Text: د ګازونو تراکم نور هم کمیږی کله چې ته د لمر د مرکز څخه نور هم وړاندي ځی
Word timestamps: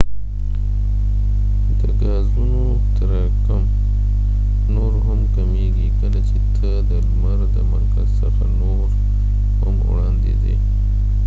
د 1.79 1.81
ګازونو 2.01 2.63
تراکم 2.95 3.63
نور 4.75 4.93
هم 5.05 5.19
کمیږی 5.35 5.87
کله 5.99 6.19
چې 6.27 6.37
ته 6.55 6.69
د 6.89 6.91
لمر 7.07 7.39
د 7.55 7.57
مرکز 7.71 8.07
څخه 8.21 8.43
نور 8.61 8.85
هم 9.61 9.75
وړاندي 9.89 10.33
ځی 10.41 10.55